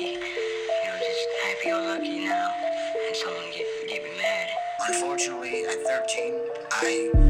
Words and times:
happy. 0.00 0.12
You 0.12 0.90
know, 0.90 0.98
just 0.98 1.28
happy 1.44 1.70
or 1.72 1.82
lucky 1.82 2.24
now. 2.24 2.52
And 3.06 3.16
someone 3.16 3.44
get, 3.52 3.66
get 3.88 4.02
me 4.02 4.10
mad. 4.16 4.48
Unfortunately, 4.88 5.64
at 5.66 5.78
13, 5.86 6.34
I 6.72 7.29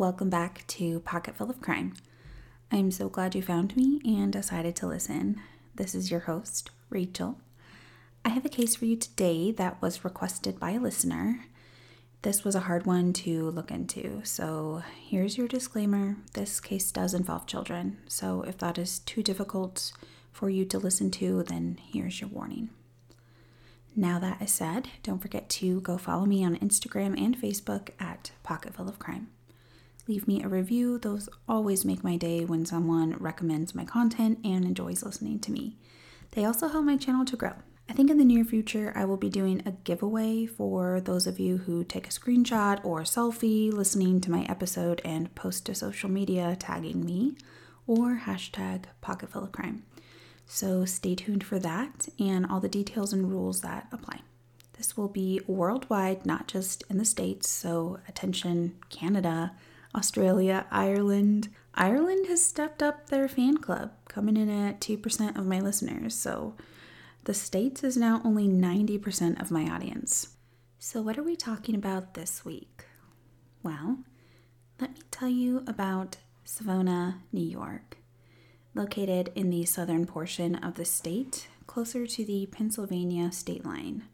welcome 0.00 0.30
back 0.30 0.64
to 0.66 0.98
Pocket 1.00 1.36
Full 1.36 1.50
of 1.50 1.60
Crime. 1.60 1.92
I'm 2.72 2.90
so 2.90 3.10
glad 3.10 3.34
you 3.34 3.42
found 3.42 3.76
me 3.76 4.00
and 4.02 4.32
decided 4.32 4.74
to 4.76 4.86
listen. 4.86 5.42
This 5.74 5.94
is 5.94 6.10
your 6.10 6.20
host, 6.20 6.70
Rachel. 6.88 7.38
I 8.24 8.30
have 8.30 8.46
a 8.46 8.48
case 8.48 8.74
for 8.74 8.86
you 8.86 8.96
today 8.96 9.52
that 9.52 9.82
was 9.82 10.02
requested 10.02 10.58
by 10.58 10.70
a 10.70 10.80
listener. 10.80 11.44
This 12.22 12.44
was 12.44 12.54
a 12.54 12.60
hard 12.60 12.86
one 12.86 13.12
to 13.12 13.50
look 13.50 13.70
into, 13.70 14.22
so 14.24 14.82
here's 15.06 15.36
your 15.36 15.46
disclaimer 15.46 16.16
this 16.32 16.60
case 16.60 16.90
does 16.90 17.12
involve 17.12 17.46
children, 17.46 17.98
so 18.08 18.40
if 18.40 18.56
that 18.56 18.78
is 18.78 19.00
too 19.00 19.22
difficult 19.22 19.92
for 20.32 20.48
you 20.48 20.64
to 20.64 20.78
listen 20.78 21.10
to, 21.10 21.42
then 21.42 21.78
here's 21.92 22.22
your 22.22 22.30
warning. 22.30 22.70
Now 23.94 24.18
that 24.18 24.40
is 24.40 24.50
said, 24.50 24.88
don't 25.02 25.20
forget 25.20 25.50
to 25.50 25.82
go 25.82 25.98
follow 25.98 26.24
me 26.24 26.42
on 26.42 26.56
Instagram 26.56 27.22
and 27.22 27.36
Facebook 27.38 27.90
at 28.00 28.30
Pocketful 28.42 28.88
of 28.88 28.98
Crime. 28.98 29.28
Leave 30.10 30.26
me 30.26 30.42
a 30.42 30.48
review, 30.48 30.98
those 30.98 31.28
always 31.48 31.84
make 31.84 32.02
my 32.02 32.16
day 32.16 32.44
when 32.44 32.66
someone 32.66 33.14
recommends 33.20 33.76
my 33.76 33.84
content 33.84 34.40
and 34.42 34.64
enjoys 34.64 35.04
listening 35.04 35.38
to 35.38 35.52
me. 35.52 35.76
They 36.32 36.44
also 36.44 36.66
help 36.66 36.84
my 36.84 36.96
channel 36.96 37.24
to 37.26 37.36
grow. 37.36 37.52
I 37.88 37.92
think 37.92 38.10
in 38.10 38.18
the 38.18 38.24
near 38.24 38.44
future, 38.44 38.92
I 38.96 39.04
will 39.04 39.16
be 39.16 39.28
doing 39.28 39.62
a 39.64 39.70
giveaway 39.70 40.46
for 40.46 41.00
those 41.00 41.28
of 41.28 41.38
you 41.38 41.58
who 41.58 41.84
take 41.84 42.08
a 42.08 42.10
screenshot 42.10 42.84
or 42.84 43.02
a 43.02 43.04
selfie 43.04 43.72
listening 43.72 44.20
to 44.22 44.32
my 44.32 44.42
episode 44.48 45.00
and 45.04 45.32
post 45.36 45.66
to 45.66 45.76
social 45.76 46.10
media 46.10 46.56
tagging 46.58 47.06
me 47.06 47.36
or 47.86 48.22
hashtag 48.24 48.86
Pocketful 49.00 49.44
of 49.44 49.52
Crime. 49.52 49.84
So 50.44 50.84
stay 50.84 51.14
tuned 51.14 51.44
for 51.44 51.60
that 51.60 52.08
and 52.18 52.44
all 52.44 52.58
the 52.58 52.68
details 52.68 53.12
and 53.12 53.30
rules 53.30 53.60
that 53.60 53.86
apply. 53.92 54.22
This 54.76 54.96
will 54.96 55.06
be 55.06 55.40
worldwide, 55.46 56.26
not 56.26 56.48
just 56.48 56.82
in 56.90 56.98
the 56.98 57.04
States. 57.04 57.48
So, 57.48 58.00
attention, 58.08 58.76
Canada, 58.88 59.52
Australia, 59.94 60.66
Ireland. 60.70 61.48
Ireland 61.74 62.26
has 62.28 62.44
stepped 62.44 62.82
up 62.82 63.08
their 63.08 63.28
fan 63.28 63.58
club, 63.58 63.92
coming 64.08 64.36
in 64.36 64.48
at 64.48 64.80
2% 64.80 65.36
of 65.36 65.46
my 65.46 65.60
listeners. 65.60 66.14
So, 66.14 66.54
the 67.24 67.34
States 67.34 67.84
is 67.84 67.96
now 67.96 68.22
only 68.24 68.48
90% 68.48 69.40
of 69.40 69.50
my 69.50 69.64
audience. 69.64 70.36
So, 70.78 71.02
what 71.02 71.18
are 71.18 71.22
we 71.22 71.36
talking 71.36 71.74
about 71.74 72.14
this 72.14 72.44
week? 72.44 72.86
Well, 73.62 73.98
let 74.80 74.94
me 74.94 75.00
tell 75.10 75.28
you 75.28 75.62
about 75.66 76.16
Savona, 76.44 77.20
New 77.32 77.44
York 77.44 77.98
located 78.74 79.32
in 79.34 79.50
the 79.50 79.64
southern 79.64 80.06
portion 80.06 80.54
of 80.56 80.74
the 80.74 80.84
state, 80.84 81.48
closer 81.66 82.06
to 82.06 82.24
the 82.24 82.46
Pennsylvania 82.46 83.32
state 83.32 83.64
line. 83.64 84.04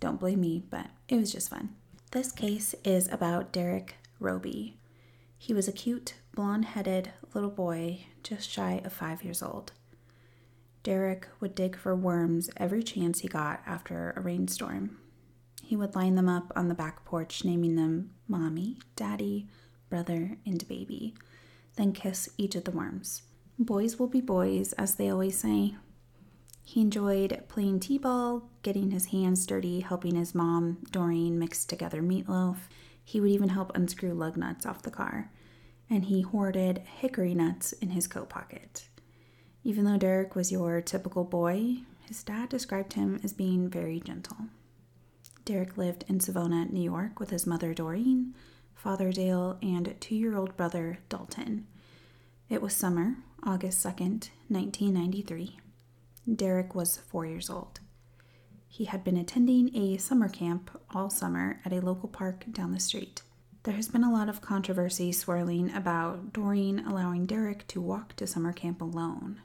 don't 0.00 0.20
blame 0.20 0.42
me, 0.42 0.64
but 0.68 0.88
it 1.08 1.16
was 1.16 1.32
just 1.32 1.48
fun. 1.48 1.70
This 2.10 2.30
case 2.30 2.74
is 2.84 3.10
about 3.10 3.54
Derek 3.54 3.94
Robie. 4.20 4.76
He 5.38 5.54
was 5.54 5.66
a 5.66 5.72
cute, 5.72 6.12
blonde 6.34 6.66
headed 6.66 7.12
little 7.32 7.48
boy 7.48 8.04
just 8.22 8.50
shy 8.50 8.82
of 8.84 8.92
five 8.92 9.24
years 9.24 9.42
old. 9.42 9.72
Derek 10.82 11.26
would 11.40 11.54
dig 11.54 11.74
for 11.74 11.96
worms 11.96 12.50
every 12.58 12.82
chance 12.82 13.20
he 13.20 13.28
got 13.28 13.62
after 13.64 14.12
a 14.14 14.20
rainstorm. 14.20 14.98
He 15.62 15.74
would 15.74 15.94
line 15.94 16.16
them 16.16 16.28
up 16.28 16.52
on 16.54 16.68
the 16.68 16.74
back 16.74 17.06
porch, 17.06 17.42
naming 17.42 17.76
them 17.76 18.10
Mommy, 18.28 18.76
Daddy, 18.96 19.48
Brother, 19.88 20.38
and 20.46 20.66
Baby, 20.68 21.14
then 21.76 21.92
kiss 21.92 22.28
each 22.36 22.54
of 22.54 22.64
the 22.64 22.70
worms. 22.70 23.22
Boys 23.58 23.98
will 23.98 24.08
be 24.08 24.20
boys, 24.20 24.72
as 24.74 24.96
they 24.96 25.08
always 25.08 25.38
say. 25.38 25.76
He 26.64 26.80
enjoyed 26.80 27.44
playing 27.48 27.80
t 27.80 27.98
ball, 27.98 28.48
getting 28.62 28.90
his 28.90 29.06
hands 29.06 29.46
dirty, 29.46 29.80
helping 29.80 30.16
his 30.16 30.34
mom, 30.34 30.78
Doreen, 30.90 31.38
mix 31.38 31.64
together 31.64 32.02
meatloaf. 32.02 32.56
He 33.04 33.20
would 33.20 33.30
even 33.30 33.50
help 33.50 33.70
unscrew 33.74 34.14
lug 34.14 34.36
nuts 34.36 34.64
off 34.64 34.82
the 34.82 34.90
car. 34.90 35.30
And 35.90 36.06
he 36.06 36.22
hoarded 36.22 36.78
hickory 36.78 37.34
nuts 37.34 37.72
in 37.74 37.90
his 37.90 38.06
coat 38.06 38.30
pocket. 38.30 38.88
Even 39.62 39.84
though 39.84 39.98
Derek 39.98 40.34
was 40.34 40.50
your 40.50 40.80
typical 40.80 41.24
boy, 41.24 41.76
his 42.06 42.22
dad 42.22 42.48
described 42.48 42.94
him 42.94 43.20
as 43.22 43.32
being 43.32 43.68
very 43.68 44.00
gentle. 44.00 44.36
Derek 45.44 45.76
lived 45.76 46.04
in 46.08 46.20
Savona, 46.20 46.64
New 46.64 46.82
York 46.82 47.20
with 47.20 47.30
his 47.30 47.46
mother 47.46 47.74
Doreen, 47.74 48.34
father 48.74 49.12
Dale, 49.12 49.58
and 49.62 49.94
two 50.00 50.14
year 50.14 50.36
old 50.36 50.56
brother 50.56 50.98
Dalton. 51.08 51.66
It 52.48 52.60
was 52.60 52.74
summer, 52.74 53.16
August 53.42 53.84
2nd, 53.84 54.30
1993. 54.48 55.58
Derek 56.34 56.74
was 56.74 56.96
four 56.96 57.26
years 57.26 57.50
old. 57.50 57.80
He 58.68 58.86
had 58.86 59.04
been 59.04 59.16
attending 59.16 59.74
a 59.76 59.98
summer 59.98 60.28
camp 60.28 60.70
all 60.94 61.08
summer 61.08 61.60
at 61.64 61.72
a 61.72 61.80
local 61.80 62.08
park 62.08 62.44
down 62.50 62.72
the 62.72 62.80
street. 62.80 63.22
There 63.62 63.74
has 63.74 63.88
been 63.88 64.04
a 64.04 64.12
lot 64.12 64.28
of 64.28 64.40
controversy 64.40 65.12
swirling 65.12 65.74
about 65.74 66.32
Doreen 66.32 66.80
allowing 66.80 67.24
Derek 67.24 67.66
to 67.68 67.80
walk 67.80 68.14
to 68.16 68.26
summer 68.26 68.52
camp 68.52 68.82
alone. 68.82 69.40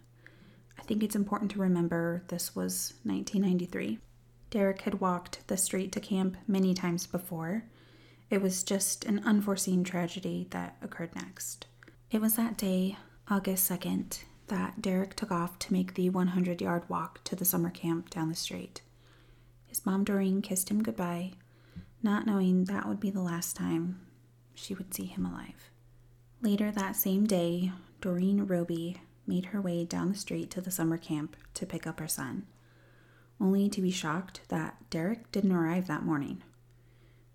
I 0.78 0.82
think 0.82 1.04
it's 1.04 1.16
important 1.16 1.52
to 1.52 1.60
remember 1.60 2.24
this 2.28 2.56
was 2.56 2.96
1993. 3.04 4.00
Derek 4.50 4.82
had 4.82 5.00
walked 5.00 5.48
the 5.48 5.58
street 5.58 5.92
to 5.92 6.00
camp 6.00 6.36
many 6.48 6.74
times 6.74 7.06
before. 7.06 7.66
It 8.30 8.42
was 8.44 8.64
just 8.64 9.06
an 9.06 9.22
unforeseen 9.26 9.84
tragedy 9.84 10.48
that 10.52 10.78
occurred 10.84 11.16
next. 11.16 11.66
It 12.12 12.22
was 12.22 12.36
that 12.36 12.58
day, 12.58 12.98
August 13.28 13.70
2nd, 13.70 14.20
that 14.48 14.82
Derek 14.82 15.16
took 15.16 15.32
off 15.32 15.58
to 15.60 15.74
make 15.74 15.96
the 15.96 16.10
100 16.12 16.62
yard 16.62 16.84
walk 16.88 17.24
to 17.24 17.36
the 17.36 17.46
summer 17.46 17.72
camp 17.72 18.12
down 18.12 18.30
the 18.30 18.36
street. 18.36 18.82
His 19.66 19.84
mom, 19.86 20.04
Doreen, 20.04 20.42
kissed 20.44 20.70
him 20.70 20.84
goodbye, 20.84 21.34
not 22.04 22.28
knowing 22.28 22.66
that 22.66 22.88
would 22.88 23.00
be 23.00 23.10
the 23.10 23.22
last 23.22 23.56
time 23.56 24.00
she 24.54 24.76
would 24.76 24.94
see 24.94 25.06
him 25.06 25.26
alive. 25.26 25.72
Later 26.42 26.72
that 26.72 26.96
same 26.96 27.26
day, 27.26 27.72
Doreen 28.00 28.46
Robie 28.46 28.98
made 29.26 29.46
her 29.46 29.62
way 29.62 29.86
down 29.86 30.10
the 30.10 30.18
street 30.18 30.52
to 30.52 30.62
the 30.62 30.72
summer 30.72 30.98
camp 30.98 31.36
to 31.56 31.66
pick 31.66 31.86
up 31.86 32.00
her 32.00 32.08
son, 32.08 32.46
only 33.42 33.70
to 33.70 33.82
be 33.82 33.92
shocked 33.92 34.42
that 34.50 34.78
Derek 34.90 35.32
didn't 35.32 35.52
arrive 35.52 35.88
that 35.88 36.04
morning. 36.04 36.44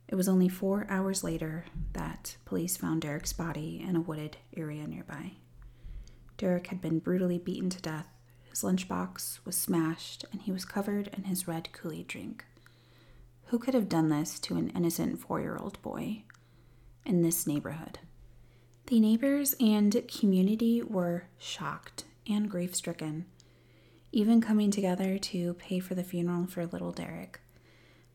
It 0.08 0.14
was 0.14 0.28
only 0.28 0.48
four 0.48 0.86
hours 0.88 1.24
later 1.24 1.64
that 1.92 2.36
police 2.44 2.76
found 2.76 3.02
Derek's 3.02 3.32
body 3.32 3.84
in 3.86 3.96
a 3.96 4.00
wooded 4.00 4.36
area 4.56 4.86
nearby. 4.86 5.32
Derek 6.36 6.66
had 6.68 6.80
been 6.80 6.98
brutally 6.98 7.38
beaten 7.38 7.70
to 7.70 7.80
death. 7.80 8.08
His 8.50 8.62
lunchbox 8.62 9.44
was 9.44 9.56
smashed, 9.56 10.24
and 10.30 10.42
he 10.42 10.52
was 10.52 10.64
covered 10.64 11.08
in 11.16 11.24
his 11.24 11.48
red 11.48 11.72
Kool 11.72 11.92
Aid 11.92 12.06
drink. 12.06 12.44
Who 13.46 13.58
could 13.58 13.74
have 13.74 13.88
done 13.88 14.08
this 14.08 14.38
to 14.40 14.56
an 14.56 14.70
innocent 14.70 15.20
four 15.20 15.40
year 15.40 15.56
old 15.56 15.80
boy 15.82 16.22
in 17.04 17.22
this 17.22 17.46
neighborhood? 17.46 17.98
The 18.86 19.00
neighbors 19.00 19.54
and 19.60 20.06
community 20.08 20.82
were 20.82 21.24
shocked 21.38 22.04
and 22.28 22.50
grief 22.50 22.74
stricken, 22.74 23.26
even 24.12 24.40
coming 24.40 24.70
together 24.70 25.18
to 25.18 25.54
pay 25.54 25.78
for 25.80 25.94
the 25.94 26.04
funeral 26.04 26.46
for 26.46 26.66
little 26.66 26.92
Derek. 26.92 27.40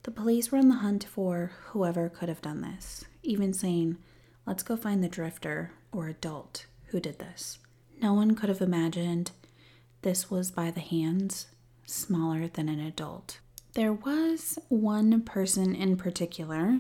The 0.04 0.12
police 0.12 0.52
were 0.52 0.58
on 0.58 0.70
the 0.70 0.76
hunt 0.76 1.04
for 1.04 1.52
whoever 1.68 2.10
could 2.10 2.30
have 2.30 2.42
done 2.42 2.62
this, 2.62 3.06
even 3.22 3.54
saying, 3.54 3.98
Let's 4.46 4.64
go 4.64 4.76
find 4.76 5.04
the 5.04 5.10
drifter 5.10 5.72
or 5.92 6.08
adult 6.08 6.66
who 6.88 7.00
did 7.00 7.20
this. 7.20 7.60
No 8.02 8.14
one 8.14 8.36
could 8.36 8.50
have 8.50 8.62
imagined 8.62 9.32
this 10.02 10.32
was 10.32 10.52
by 10.52 10.72
the 10.72 10.80
hands 10.80 11.48
smaller 11.86 12.48
than 12.48 12.70
an 12.70 12.80
adult. 12.80 13.40
There 13.74 13.94
was 13.94 14.58
one 14.70 15.22
person 15.22 15.76
in 15.76 15.98
particular 15.98 16.80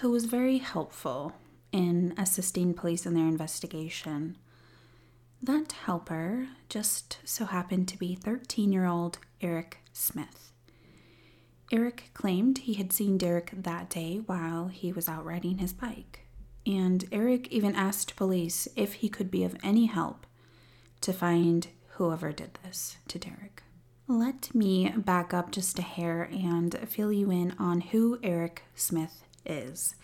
who 0.00 0.10
was 0.10 0.26
very 0.26 0.58
helpful 0.58 1.32
in 1.72 2.12
assisting 2.18 2.74
police 2.74 3.06
in 3.06 3.14
their 3.14 3.26
investigation. 3.26 4.36
That 5.42 5.72
helper 5.72 6.48
just 6.68 7.18
so 7.24 7.44
happened 7.46 7.88
to 7.88 7.98
be 7.98 8.14
13 8.14 8.72
year 8.72 8.86
old 8.86 9.18
Eric 9.40 9.78
Smith. 9.92 10.52
Eric 11.72 12.10
claimed 12.14 12.58
he 12.58 12.74
had 12.74 12.92
seen 12.92 13.18
Derek 13.18 13.50
that 13.52 13.90
day 13.90 14.18
while 14.26 14.68
he 14.68 14.92
was 14.92 15.08
out 15.08 15.24
riding 15.24 15.58
his 15.58 15.72
bike 15.72 16.26
and 16.66 17.04
Eric 17.12 17.48
even 17.48 17.74
asked 17.76 18.16
police 18.16 18.66
if 18.74 18.94
he 18.94 19.08
could 19.08 19.30
be 19.30 19.44
of 19.44 19.56
any 19.62 19.86
help 19.86 20.26
to 21.00 21.12
find 21.12 21.68
whoever 21.90 22.32
did 22.32 22.58
this 22.64 22.96
to 23.08 23.18
Derek. 23.18 23.62
Let 24.08 24.54
me 24.54 24.90
back 24.90 25.32
up 25.32 25.52
just 25.52 25.78
a 25.78 25.82
hair 25.82 26.28
and 26.32 26.76
fill 26.88 27.12
you 27.12 27.30
in 27.30 27.54
on 27.58 27.80
who 27.80 28.18
Eric 28.22 28.64
Smith 28.74 29.24
is. 29.44 29.94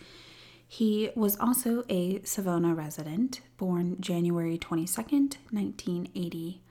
He 0.67 1.11
was 1.15 1.37
also 1.39 1.83
a 1.89 2.21
Savona 2.23 2.73
resident, 2.73 3.41
born 3.57 3.97
January 3.99 4.57
22nd, 4.57 5.37
1980. 5.51 6.61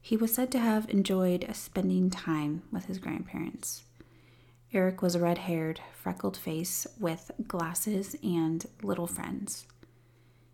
He 0.00 0.16
was 0.16 0.34
said 0.34 0.50
to 0.52 0.58
have 0.58 0.88
enjoyed 0.88 1.46
spending 1.52 2.10
time 2.10 2.62
with 2.72 2.86
his 2.86 2.98
grandparents. 2.98 3.84
Eric 4.74 5.02
was 5.02 5.14
a 5.14 5.20
red 5.20 5.38
haired, 5.38 5.80
freckled 5.92 6.36
face 6.36 6.86
with 6.98 7.30
glasses 7.46 8.16
and 8.22 8.64
little 8.82 9.06
friends. 9.06 9.66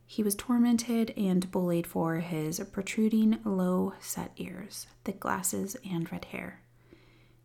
He 0.06 0.22
was 0.24 0.34
tormented 0.34 1.12
and 1.16 1.50
bullied 1.52 1.86
for 1.86 2.16
his 2.16 2.58
protruding, 2.72 3.38
low 3.44 3.92
set 4.00 4.32
ears, 4.36 4.86
thick 5.04 5.20
glasses, 5.20 5.76
and 5.88 6.10
red 6.10 6.24
hair. 6.26 6.62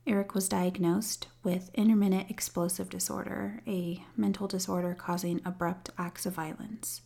Eric 0.07 0.33
was 0.33 0.49
diagnosed 0.49 1.27
with 1.43 1.69
intermittent 1.75 2.29
explosive 2.31 2.89
disorder, 2.89 3.61
a 3.67 4.03
mental 4.17 4.47
disorder 4.47 4.95
causing 4.97 5.41
abrupt 5.45 5.91
acts 5.97 6.25
of 6.25 6.33
violence. 6.33 7.01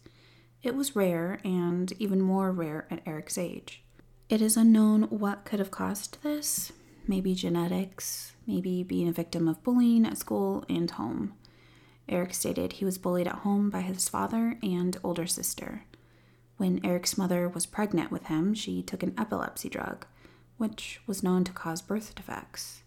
It 0.64 0.76
was 0.76 0.96
rare 0.96 1.40
and 1.44 1.92
even 2.00 2.22
more 2.22 2.52
rare 2.52 2.88
at 2.90 3.02
Eric's 3.06 3.38
age. 3.38 3.84
It 4.30 4.42
is 4.42 4.58
unknown 4.58 5.04
what 5.04 5.46
could 5.46 5.60
have 5.60 5.72
caused 5.72 6.22
this, 6.24 6.72
maybe 7.08 7.34
genetics, 7.34 8.34
maybe 8.46 8.84
being 8.84 9.08
a 9.08 9.14
victim 9.14 9.48
of 9.48 9.64
bullying 9.64 10.06
at 10.06 10.18
school 10.18 10.64
and 10.70 10.92
home. 10.92 11.34
Eric 12.10 12.34
stated 12.34 12.74
he 12.74 12.86
was 12.86 12.98
bullied 12.98 13.28
at 13.28 13.40
home 13.40 13.70
by 13.70 13.82
his 13.82 14.08
father 14.08 14.58
and 14.64 14.98
older 15.04 15.28
sister. 15.28 15.84
When 16.58 16.84
Eric's 16.86 17.18
mother 17.18 17.48
was 17.48 17.66
pregnant 17.66 18.12
with 18.12 18.28
him, 18.28 18.54
she 18.54 18.82
took 18.82 19.04
an 19.04 19.14
epilepsy 19.18 19.70
drug, 19.70 20.06
which 20.58 21.02
was 21.06 21.22
known 21.22 21.44
to 21.44 21.52
cause 21.52 21.82
birth 21.82 22.16
defects, 22.16 22.82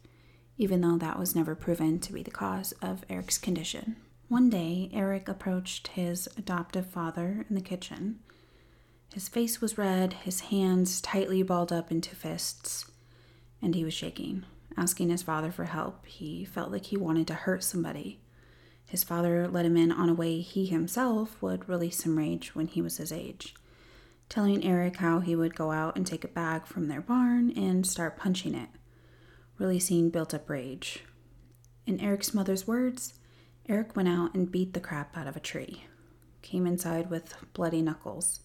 even 0.56 0.80
though 0.80 0.96
that 0.96 1.18
was 1.18 1.36
never 1.36 1.54
proven 1.54 2.00
to 2.00 2.12
be 2.12 2.22
the 2.22 2.30
cause 2.30 2.72
of 2.82 3.04
Eric's 3.08 3.38
condition. 3.38 3.96
One 4.28 4.50
day, 4.50 4.90
Eric 4.92 5.28
approached 5.28 5.88
his 5.88 6.28
adoptive 6.36 6.86
father 6.86 7.44
in 7.48 7.54
the 7.54 7.60
kitchen. 7.60 8.20
His 9.12 9.28
face 9.28 9.60
was 9.60 9.78
red, 9.78 10.12
his 10.12 10.40
hands 10.40 11.00
tightly 11.00 11.42
balled 11.42 11.72
up 11.72 11.90
into 11.90 12.14
fists, 12.14 12.89
and 13.62 13.74
he 13.74 13.84
was 13.84 13.94
shaking 13.94 14.44
asking 14.76 15.10
his 15.10 15.22
father 15.22 15.50
for 15.50 15.64
help. 15.64 16.06
He 16.06 16.44
felt 16.44 16.72
like 16.72 16.86
he 16.86 16.96
wanted 16.96 17.26
to 17.28 17.34
hurt 17.34 17.62
somebody. 17.62 18.20
His 18.86 19.04
father 19.04 19.46
let 19.46 19.66
him 19.66 19.76
in 19.76 19.92
on 19.92 20.08
a 20.08 20.14
way 20.14 20.40
he 20.40 20.66
himself 20.66 21.40
would 21.40 21.68
release 21.68 22.02
some 22.02 22.18
rage 22.18 22.54
when 22.54 22.66
he 22.66 22.82
was 22.82 22.96
his 22.96 23.12
age, 23.12 23.54
telling 24.28 24.64
Eric 24.64 24.96
how 24.96 25.20
he 25.20 25.36
would 25.36 25.54
go 25.54 25.70
out 25.70 25.96
and 25.96 26.06
take 26.06 26.24
a 26.24 26.28
bag 26.28 26.66
from 26.66 26.88
their 26.88 27.00
barn 27.00 27.52
and 27.56 27.86
start 27.86 28.16
punching 28.16 28.54
it, 28.54 28.70
releasing 29.58 30.10
built 30.10 30.34
up 30.34 30.48
rage. 30.50 31.04
In 31.86 32.00
Eric's 32.00 32.34
mother's 32.34 32.66
words, 32.66 33.14
Eric 33.68 33.94
went 33.94 34.08
out 34.08 34.34
and 34.34 34.50
beat 34.50 34.74
the 34.74 34.80
crap 34.80 35.16
out 35.16 35.28
of 35.28 35.36
a 35.36 35.40
tree, 35.40 35.84
came 36.42 36.66
inside 36.66 37.10
with 37.10 37.36
bloody 37.52 37.82
knuckles. 37.82 38.40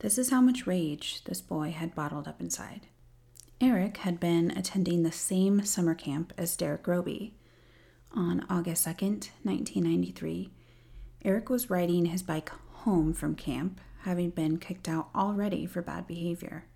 This 0.00 0.18
is 0.18 0.30
how 0.30 0.40
much 0.40 0.66
rage 0.66 1.22
this 1.24 1.40
boy 1.40 1.70
had 1.70 1.94
bottled 1.94 2.26
up 2.26 2.40
inside. 2.40 2.88
Eric 3.58 3.96
had 3.98 4.20
been 4.20 4.50
attending 4.50 5.02
the 5.02 5.10
same 5.10 5.64
summer 5.64 5.94
camp 5.94 6.30
as 6.36 6.58
Derek 6.58 6.86
Robie. 6.86 7.32
On 8.12 8.44
August 8.50 8.86
2nd, 8.86 9.30
1993, 9.44 10.50
Eric 11.24 11.48
was 11.48 11.70
riding 11.70 12.04
his 12.04 12.22
bike 12.22 12.50
home 12.50 13.14
from 13.14 13.34
camp, 13.34 13.80
having 14.02 14.28
been 14.28 14.58
kicked 14.58 14.90
out 14.90 15.08
already 15.14 15.64
for 15.64 15.80
bad 15.80 16.06
behavior. 16.06 16.66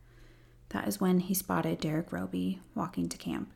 That 0.70 0.88
is 0.88 0.98
when 0.98 1.20
he 1.20 1.34
spotted 1.34 1.80
Derek 1.80 2.12
Robie 2.12 2.60
walking 2.74 3.10
to 3.10 3.18
camp. 3.18 3.52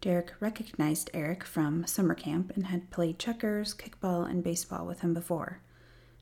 Derek 0.00 0.32
recognized 0.40 1.10
Eric 1.12 1.44
from 1.44 1.86
summer 1.86 2.14
camp 2.14 2.52
and 2.54 2.68
had 2.68 2.90
played 2.90 3.18
checkers, 3.18 3.74
kickball, 3.74 4.26
and 4.26 4.42
baseball 4.42 4.86
with 4.86 5.00
him 5.00 5.12
before. 5.12 5.60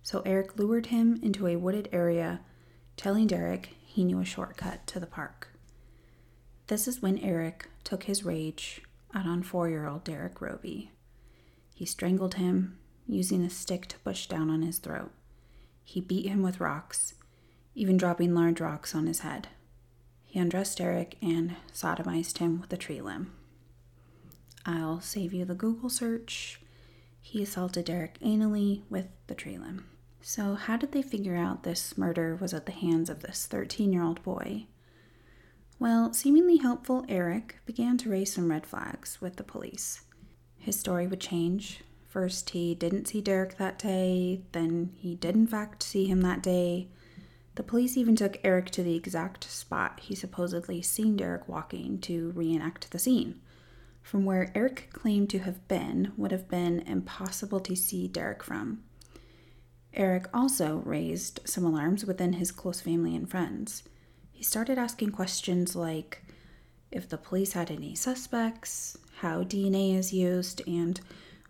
So 0.02 0.22
Eric 0.26 0.58
lured 0.58 0.86
him 0.86 1.20
into 1.22 1.46
a 1.46 1.54
wooded 1.54 1.88
area, 1.92 2.40
telling 2.96 3.28
Derek 3.28 3.76
he 3.84 4.02
knew 4.02 4.18
a 4.18 4.24
shortcut 4.24 4.84
to 4.88 4.98
the 4.98 5.06
park. 5.06 5.50
This 6.68 6.86
is 6.86 7.00
when 7.00 7.16
Eric 7.18 7.66
took 7.82 8.02
his 8.02 8.26
rage 8.26 8.82
out 9.14 9.24
on 9.24 9.42
four 9.42 9.70
year 9.70 9.86
old 9.86 10.04
Derek 10.04 10.42
Robie. 10.42 10.90
He 11.74 11.86
strangled 11.86 12.34
him, 12.34 12.78
using 13.06 13.42
a 13.42 13.48
stick 13.48 13.86
to 13.86 13.98
push 14.00 14.26
down 14.26 14.50
on 14.50 14.60
his 14.60 14.76
throat. 14.76 15.10
He 15.82 16.02
beat 16.02 16.26
him 16.26 16.42
with 16.42 16.60
rocks, 16.60 17.14
even 17.74 17.96
dropping 17.96 18.34
large 18.34 18.60
rocks 18.60 18.94
on 18.94 19.06
his 19.06 19.20
head. 19.20 19.48
He 20.26 20.38
undressed 20.38 20.78
Eric 20.78 21.16
and 21.22 21.56
sodomized 21.72 22.36
him 22.36 22.60
with 22.60 22.70
a 22.70 22.76
tree 22.76 23.00
limb. 23.00 23.32
I'll 24.66 25.00
save 25.00 25.32
you 25.32 25.46
the 25.46 25.54
Google 25.54 25.88
search. 25.88 26.60
He 27.22 27.42
assaulted 27.42 27.86
Derek 27.86 28.18
anally 28.20 28.82
with 28.90 29.06
the 29.26 29.34
tree 29.34 29.56
limb. 29.56 29.86
So, 30.20 30.54
how 30.54 30.76
did 30.76 30.92
they 30.92 31.00
figure 31.00 31.36
out 31.36 31.62
this 31.62 31.96
murder 31.96 32.36
was 32.36 32.52
at 32.52 32.66
the 32.66 32.72
hands 32.72 33.08
of 33.08 33.20
this 33.20 33.46
13 33.46 33.90
year 33.90 34.02
old 34.02 34.22
boy? 34.22 34.66
Well, 35.80 36.12
seemingly 36.12 36.56
helpful 36.56 37.04
Eric 37.08 37.58
began 37.64 37.98
to 37.98 38.10
raise 38.10 38.32
some 38.32 38.50
red 38.50 38.66
flags 38.66 39.20
with 39.20 39.36
the 39.36 39.44
police. 39.44 40.02
His 40.58 40.78
story 40.78 41.06
would 41.06 41.20
change. 41.20 41.82
First, 42.08 42.50
he 42.50 42.74
didn't 42.74 43.06
see 43.06 43.20
Derek 43.20 43.58
that 43.58 43.78
day, 43.78 44.42
then, 44.52 44.92
he 44.96 45.14
did 45.14 45.36
in 45.36 45.46
fact 45.46 45.82
see 45.84 46.06
him 46.06 46.22
that 46.22 46.42
day. 46.42 46.88
The 47.54 47.62
police 47.62 47.96
even 47.96 48.16
took 48.16 48.40
Eric 48.42 48.70
to 48.70 48.82
the 48.82 48.96
exact 48.96 49.44
spot 49.44 50.00
he 50.00 50.14
supposedly 50.14 50.82
seen 50.82 51.16
Derek 51.16 51.48
walking 51.48 52.00
to 52.00 52.32
reenact 52.34 52.90
the 52.90 52.98
scene. 52.98 53.40
From 54.02 54.24
where 54.24 54.50
Eric 54.54 54.88
claimed 54.92 55.30
to 55.30 55.40
have 55.40 55.66
been 55.68 56.12
would 56.16 56.32
have 56.32 56.48
been 56.48 56.80
impossible 56.80 57.60
to 57.60 57.76
see 57.76 58.08
Derek 58.08 58.42
from. 58.42 58.82
Eric 59.94 60.26
also 60.32 60.82
raised 60.84 61.40
some 61.44 61.64
alarms 61.64 62.04
within 62.04 62.34
his 62.34 62.50
close 62.50 62.80
family 62.80 63.14
and 63.14 63.30
friends. 63.30 63.82
He 64.38 64.44
started 64.44 64.78
asking 64.78 65.10
questions 65.10 65.74
like 65.74 66.22
if 66.92 67.08
the 67.08 67.18
police 67.18 67.54
had 67.54 67.72
any 67.72 67.96
suspects, 67.96 68.96
how 69.16 69.42
DNA 69.42 69.96
is 69.96 70.12
used, 70.12 70.62
and 70.64 71.00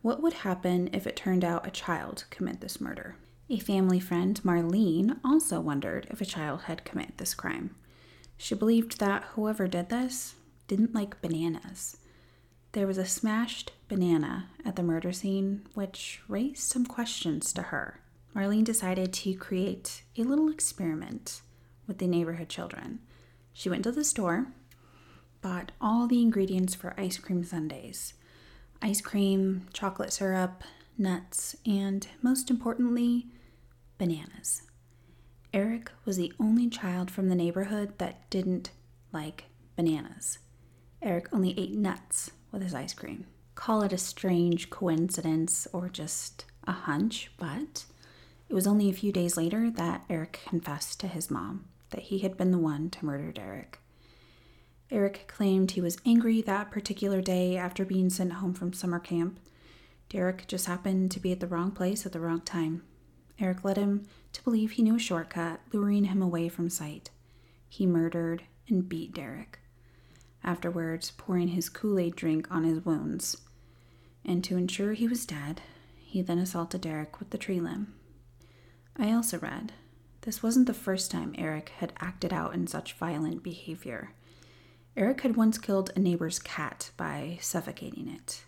what 0.00 0.22
would 0.22 0.32
happen 0.32 0.88
if 0.94 1.06
it 1.06 1.14
turned 1.14 1.44
out 1.44 1.66
a 1.66 1.70
child 1.70 2.24
commit 2.30 2.62
this 2.62 2.80
murder. 2.80 3.16
A 3.50 3.58
family 3.58 4.00
friend, 4.00 4.40
Marlene, 4.42 5.18
also 5.22 5.60
wondered 5.60 6.06
if 6.08 6.22
a 6.22 6.24
child 6.24 6.62
had 6.62 6.86
committed 6.86 7.18
this 7.18 7.34
crime. 7.34 7.74
She 8.38 8.54
believed 8.54 8.98
that 9.00 9.24
whoever 9.34 9.68
did 9.68 9.90
this 9.90 10.36
didn't 10.66 10.94
like 10.94 11.20
bananas. 11.20 11.98
There 12.72 12.86
was 12.86 12.96
a 12.96 13.04
smashed 13.04 13.72
banana 13.88 14.48
at 14.64 14.76
the 14.76 14.82
murder 14.82 15.12
scene, 15.12 15.66
which 15.74 16.22
raised 16.26 16.62
some 16.62 16.86
questions 16.86 17.52
to 17.52 17.64
her. 17.64 18.00
Marlene 18.34 18.64
decided 18.64 19.12
to 19.12 19.34
create 19.34 20.04
a 20.16 20.22
little 20.22 20.48
experiment 20.48 21.42
with 21.88 21.98
the 21.98 22.06
neighborhood 22.06 22.48
children. 22.48 23.00
She 23.52 23.68
went 23.68 23.82
to 23.82 23.90
the 23.90 24.04
store, 24.04 24.46
bought 25.40 25.72
all 25.80 26.06
the 26.06 26.22
ingredients 26.22 26.74
for 26.74 26.94
ice 26.96 27.18
cream 27.18 27.42
sundaes 27.42 28.14
ice 28.80 29.00
cream, 29.00 29.66
chocolate 29.72 30.12
syrup, 30.12 30.62
nuts, 30.96 31.56
and 31.66 32.06
most 32.22 32.48
importantly, 32.48 33.26
bananas. 33.98 34.62
Eric 35.52 35.90
was 36.04 36.16
the 36.16 36.32
only 36.38 36.68
child 36.68 37.10
from 37.10 37.28
the 37.28 37.34
neighborhood 37.34 37.98
that 37.98 38.28
didn't 38.30 38.70
like 39.12 39.46
bananas. 39.74 40.38
Eric 41.02 41.26
only 41.32 41.58
ate 41.58 41.74
nuts 41.74 42.30
with 42.52 42.62
his 42.62 42.74
ice 42.74 42.94
cream. 42.94 43.26
Call 43.54 43.82
it 43.82 43.92
a 43.92 43.98
strange 43.98 44.70
coincidence 44.70 45.66
or 45.72 45.88
just 45.88 46.44
a 46.64 46.72
hunch, 46.72 47.32
but 47.36 47.84
it 48.48 48.54
was 48.54 48.66
only 48.66 48.88
a 48.88 48.94
few 48.94 49.10
days 49.10 49.36
later 49.36 49.70
that 49.70 50.04
Eric 50.08 50.40
confessed 50.46 51.00
to 51.00 51.08
his 51.08 51.30
mom 51.30 51.64
that 51.90 52.04
he 52.04 52.18
had 52.18 52.36
been 52.36 52.50
the 52.50 52.58
one 52.58 52.90
to 52.90 53.04
murder 53.04 53.32
Derek. 53.32 53.78
Eric 54.90 55.24
claimed 55.26 55.72
he 55.72 55.80
was 55.80 55.98
angry 56.06 56.40
that 56.42 56.70
particular 56.70 57.20
day 57.20 57.56
after 57.56 57.84
being 57.84 58.08
sent 58.08 58.34
home 58.34 58.54
from 58.54 58.72
summer 58.72 58.98
camp. 58.98 59.38
Derek 60.08 60.46
just 60.46 60.66
happened 60.66 61.10
to 61.10 61.20
be 61.20 61.32
at 61.32 61.40
the 61.40 61.46
wrong 61.46 61.70
place 61.70 62.06
at 62.06 62.12
the 62.12 62.20
wrong 62.20 62.40
time. 62.40 62.82
Eric 63.38 63.64
led 63.64 63.76
him 63.76 64.06
to 64.32 64.42
believe 64.42 64.72
he 64.72 64.82
knew 64.82 64.96
a 64.96 64.98
shortcut, 64.98 65.60
luring 65.72 66.04
him 66.04 66.22
away 66.22 66.48
from 66.48 66.70
sight. 66.70 67.10
He 67.68 67.86
murdered 67.86 68.44
and 68.68 68.88
beat 68.88 69.12
Derek, 69.12 69.58
afterwards, 70.42 71.12
pouring 71.16 71.48
his 71.48 71.68
Kool 71.68 71.98
Aid 71.98 72.16
drink 72.16 72.50
on 72.50 72.64
his 72.64 72.84
wounds. 72.84 73.36
And 74.24 74.42
to 74.44 74.56
ensure 74.56 74.94
he 74.94 75.06
was 75.06 75.26
dead, 75.26 75.60
he 75.96 76.22
then 76.22 76.38
assaulted 76.38 76.80
Derek 76.80 77.18
with 77.18 77.30
the 77.30 77.38
tree 77.38 77.60
limb. 77.60 77.94
I 78.96 79.12
also 79.12 79.38
read 79.38 79.72
this 80.22 80.42
wasn't 80.42 80.66
the 80.66 80.74
first 80.74 81.10
time 81.10 81.34
Eric 81.38 81.72
had 81.78 81.92
acted 82.00 82.32
out 82.32 82.54
in 82.54 82.66
such 82.66 82.94
violent 82.94 83.42
behavior. 83.42 84.12
Eric 84.96 85.20
had 85.20 85.36
once 85.36 85.58
killed 85.58 85.92
a 85.94 86.00
neighbor's 86.00 86.38
cat 86.38 86.90
by 86.96 87.38
suffocating 87.40 88.08
it. 88.08 88.44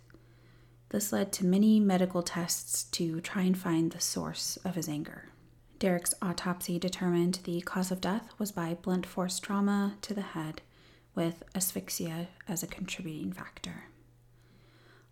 This 0.89 1.13
led 1.13 1.33
to 1.35 1.47
many 1.47 1.79
medical 1.79 2.23
tests 2.23 2.85
to 2.85 3.21
try 3.21 3.43
and 3.43 3.57
find 3.57 3.93
the 3.93 4.01
source 4.01 4.59
of 4.65 4.75
his 4.75 4.89
anger. 4.89 5.29
Derek's 5.79 6.15
autopsy 6.21 6.79
determined 6.79 7.41
the 7.45 7.61
cause 7.63 7.91
of 7.91 8.01
death 8.01 8.35
was 8.39 8.53
by 8.53 8.75
blunt 8.75 9.07
force 9.07 9.39
trauma 9.39 9.95
to 10.03 10.13
the 10.13 10.21
head, 10.21 10.61
with 11.15 11.43
asphyxia 11.55 12.29
as 12.49 12.63
a 12.63 12.67
contributing 12.67 13.33
factor. 13.33 13.85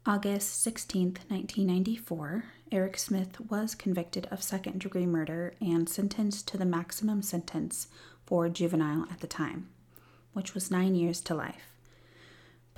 August 0.04 0.60
16, 0.62 1.18
1994, 1.28 2.44
Eric 2.70 2.98
Smith 2.98 3.40
was 3.50 3.74
convicted 3.74 4.26
of 4.30 4.42
second 4.42 4.80
degree 4.80 5.06
murder 5.06 5.54
and 5.60 5.88
sentenced 5.88 6.46
to 6.48 6.58
the 6.58 6.64
maximum 6.64 7.22
sentence 7.22 7.88
for 8.26 8.48
juvenile 8.48 9.06
at 9.10 9.20
the 9.20 9.26
time, 9.26 9.68
which 10.32 10.54
was 10.54 10.70
nine 10.70 10.94
years 10.94 11.20
to 11.22 11.34
life 11.34 11.78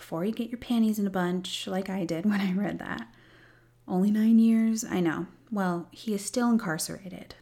before 0.01 0.25
you 0.25 0.33
get 0.33 0.49
your 0.49 0.59
panties 0.59 0.99
in 0.99 1.07
a 1.07 1.11
bunch, 1.11 1.67
like 1.67 1.91
I 1.91 2.07
did 2.07 2.25
when 2.29 2.41
I 2.41 2.53
read 2.55 2.79
that. 2.79 3.07
Only 3.87 4.11
nine 4.11 4.39
years? 4.39 4.83
I 4.83 5.01
know. 5.01 5.27
Well, 5.51 5.89
he 5.91 6.15
is 6.15 6.25
still 6.25 6.51
incarcerated. 6.51 7.35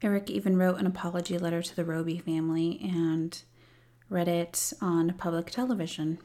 Eric 0.00 0.30
even 0.30 0.56
wrote 0.56 0.78
an 0.78 0.86
apology 0.86 1.36
letter 1.36 1.62
to 1.62 1.76
the 1.76 1.84
Robie 1.84 2.18
family 2.18 2.80
and 2.82 3.40
read 4.08 4.28
it 4.28 4.72
on 4.80 5.14
public 5.18 5.50
television. 5.50 6.18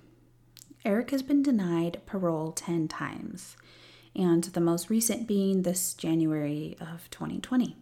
Eric 0.86 1.12
has 1.12 1.24
been 1.24 1.44
denied 1.44 2.02
parole 2.06 2.52
10 2.52 2.88
times, 2.88 3.58
and 4.16 4.44
the 4.44 4.60
most 4.60 4.90
recent 4.90 5.28
being 5.28 5.62
this 5.62 5.94
January 5.94 6.76
of 6.80 7.10
2020. 7.10 7.76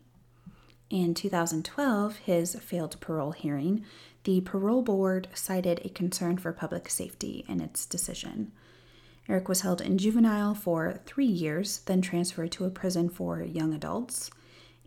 In 0.89 1.13
2012, 1.13 2.17
his 2.17 2.55
failed 2.55 2.99
parole 2.99 3.31
hearing 3.31 3.85
the 4.23 4.41
parole 4.41 4.81
board 4.81 5.27
cited 5.33 5.81
a 5.83 5.89
concern 5.89 6.37
for 6.37 6.51
public 6.51 6.89
safety 6.89 7.45
in 7.47 7.61
its 7.61 7.85
decision. 7.85 8.51
Eric 9.29 9.47
was 9.47 9.61
held 9.61 9.81
in 9.81 9.97
juvenile 9.97 10.55
for 10.55 10.99
three 11.05 11.25
years, 11.25 11.79
then 11.85 12.01
transferred 12.01 12.51
to 12.53 12.65
a 12.65 12.69
prison 12.69 13.09
for 13.09 13.41
young 13.41 13.73
adults. 13.73 14.31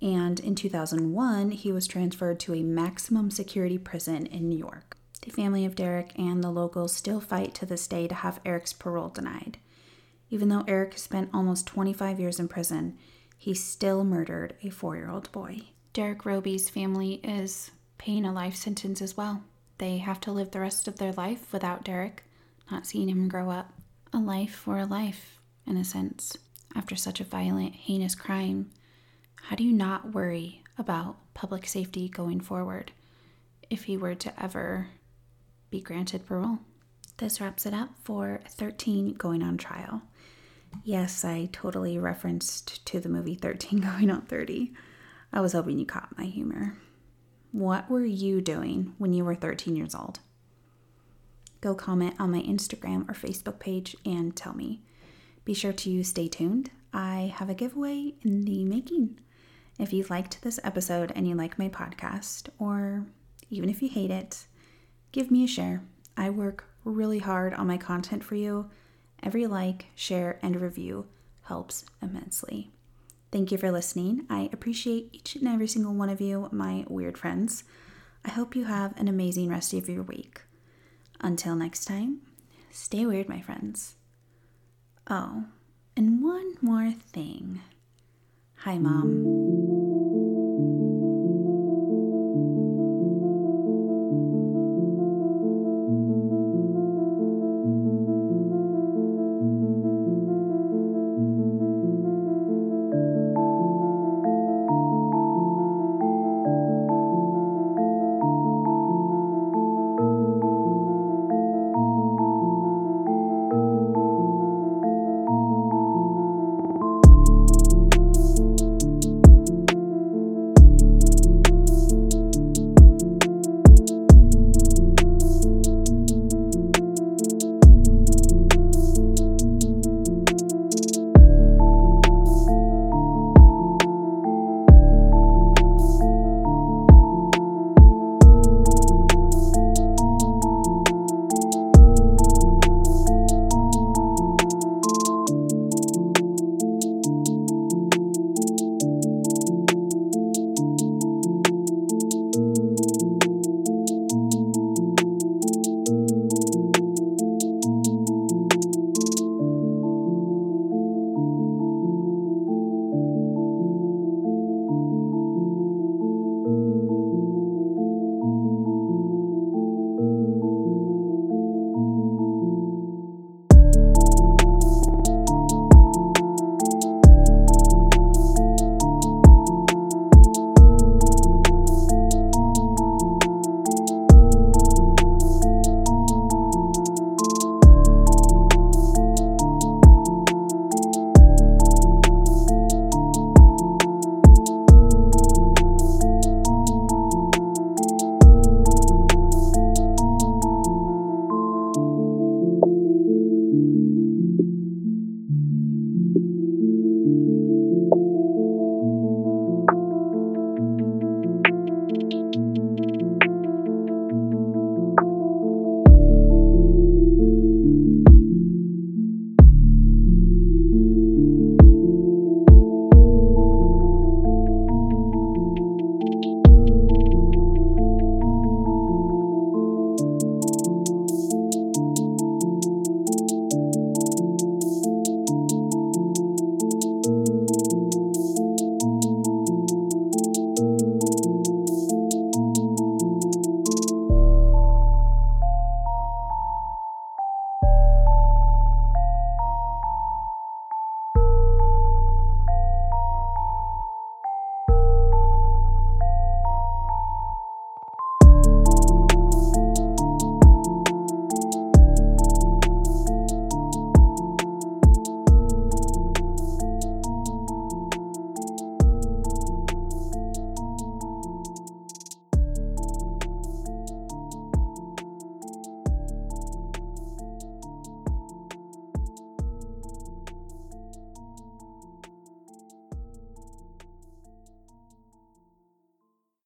And 0.02 0.40
in 0.40 0.56
2001, 0.56 1.52
he 1.52 1.70
was 1.70 1.87
transferred 1.87 2.40
to 2.40 2.54
a 2.54 2.62
maximum 2.62 3.30
security 3.30 3.78
prison 3.78 4.26
in 4.26 4.49
New 4.49 4.58
York. 4.58 4.96
The 5.22 5.30
family 5.30 5.64
of 5.64 5.76
Derek 5.76 6.12
and 6.18 6.42
the 6.42 6.50
locals 6.50 6.92
still 6.92 7.20
fight 7.20 7.54
to 7.54 7.66
this 7.66 7.87
day 7.87 8.08
to 8.08 8.14
have 8.16 8.40
Eric's 8.44 8.72
parole 8.72 9.08
denied. 9.08 9.58
Even 10.32 10.48
though 10.48 10.64
Eric 10.66 10.96
spent 10.96 11.28
almost 11.34 11.66
25 11.66 12.18
years 12.18 12.40
in 12.40 12.48
prison, 12.48 12.96
he 13.36 13.52
still 13.52 14.02
murdered 14.02 14.54
a 14.62 14.70
four 14.70 14.96
year 14.96 15.10
old 15.10 15.30
boy. 15.30 15.60
Derek 15.92 16.24
Robie's 16.24 16.70
family 16.70 17.16
is 17.22 17.70
paying 17.98 18.24
a 18.24 18.32
life 18.32 18.56
sentence 18.56 19.02
as 19.02 19.14
well. 19.14 19.44
They 19.76 19.98
have 19.98 20.20
to 20.20 20.32
live 20.32 20.50
the 20.50 20.60
rest 20.60 20.88
of 20.88 20.96
their 20.96 21.12
life 21.12 21.52
without 21.52 21.84
Derek, 21.84 22.24
not 22.70 22.86
seeing 22.86 23.10
him 23.10 23.28
grow 23.28 23.50
up. 23.50 23.74
A 24.14 24.18
life 24.18 24.54
for 24.54 24.78
a 24.78 24.86
life, 24.86 25.38
in 25.66 25.76
a 25.76 25.84
sense. 25.84 26.34
After 26.74 26.96
such 26.96 27.20
a 27.20 27.24
violent, 27.24 27.74
heinous 27.74 28.14
crime, 28.14 28.70
how 29.34 29.56
do 29.56 29.64
you 29.64 29.72
not 29.72 30.14
worry 30.14 30.62
about 30.78 31.16
public 31.34 31.66
safety 31.66 32.08
going 32.08 32.40
forward 32.40 32.92
if 33.68 33.84
he 33.84 33.98
were 33.98 34.14
to 34.14 34.42
ever 34.42 34.88
be 35.68 35.82
granted 35.82 36.24
parole? 36.24 36.60
This 37.22 37.40
wraps 37.40 37.66
it 37.66 37.72
up 37.72 37.90
for 38.02 38.40
13 38.48 39.12
going 39.12 39.44
on 39.44 39.56
trial. 39.56 40.02
Yes, 40.82 41.24
I 41.24 41.48
totally 41.52 41.96
referenced 41.96 42.84
to 42.86 42.98
the 42.98 43.08
movie 43.08 43.36
13 43.36 43.78
going 43.96 44.10
on 44.10 44.22
30. 44.22 44.72
I 45.32 45.40
was 45.40 45.52
hoping 45.52 45.78
you 45.78 45.86
caught 45.86 46.18
my 46.18 46.24
humor. 46.24 46.74
What 47.52 47.88
were 47.88 48.04
you 48.04 48.40
doing 48.40 48.94
when 48.98 49.12
you 49.12 49.24
were 49.24 49.36
13 49.36 49.76
years 49.76 49.94
old? 49.94 50.18
Go 51.60 51.76
comment 51.76 52.16
on 52.18 52.32
my 52.32 52.42
Instagram 52.42 53.08
or 53.08 53.14
Facebook 53.14 53.60
page 53.60 53.94
and 54.04 54.34
tell 54.34 54.56
me. 54.56 54.82
Be 55.44 55.54
sure 55.54 55.72
to 55.72 56.02
stay 56.02 56.26
tuned. 56.26 56.72
I 56.92 57.32
have 57.36 57.48
a 57.48 57.54
giveaway 57.54 58.14
in 58.22 58.44
the 58.44 58.64
making. 58.64 59.20
If 59.78 59.92
you 59.92 60.04
liked 60.10 60.42
this 60.42 60.58
episode 60.64 61.12
and 61.14 61.28
you 61.28 61.36
like 61.36 61.56
my 61.56 61.68
podcast, 61.68 62.48
or 62.58 63.06
even 63.48 63.70
if 63.70 63.80
you 63.80 63.88
hate 63.88 64.10
it, 64.10 64.48
give 65.12 65.30
me 65.30 65.44
a 65.44 65.46
share. 65.46 65.84
I 66.16 66.28
work 66.28 66.71
really 66.84 67.18
hard 67.20 67.54
on 67.54 67.66
my 67.66 67.78
content 67.78 68.24
for 68.24 68.34
you. 68.34 68.70
Every 69.22 69.46
like, 69.46 69.86
share, 69.94 70.38
and 70.42 70.60
review 70.60 71.06
helps 71.42 71.84
immensely. 72.00 72.72
Thank 73.30 73.50
you 73.50 73.58
for 73.58 73.70
listening. 73.70 74.26
I 74.28 74.50
appreciate 74.52 75.08
each 75.12 75.36
and 75.36 75.48
every 75.48 75.68
single 75.68 75.94
one 75.94 76.10
of 76.10 76.20
you, 76.20 76.48
my 76.52 76.84
weird 76.88 77.16
friends. 77.16 77.64
I 78.24 78.30
hope 78.30 78.54
you 78.54 78.64
have 78.64 78.98
an 78.98 79.08
amazing 79.08 79.48
rest 79.48 79.72
of 79.72 79.88
your 79.88 80.02
week. 80.02 80.42
Until 81.20 81.54
next 81.56 81.86
time, 81.86 82.20
stay 82.70 83.06
weird, 83.06 83.28
my 83.28 83.40
friends. 83.40 83.94
Oh, 85.08 85.46
and 85.96 86.22
one 86.22 86.56
more 86.60 86.92
thing. 86.92 87.60
Hi, 88.58 88.78
Mom. 88.78 89.62